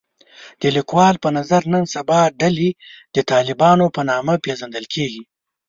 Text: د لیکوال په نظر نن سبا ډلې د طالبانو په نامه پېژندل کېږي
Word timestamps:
د 0.61 0.63
لیکوال 0.75 1.15
په 1.23 1.29
نظر 1.37 1.61
نن 1.73 1.83
سبا 1.95 2.19
ډلې 2.41 2.69
د 3.15 3.17
طالبانو 3.31 3.85
په 3.95 4.01
نامه 4.09 4.33
پېژندل 4.45 4.85
کېږي 4.93 5.23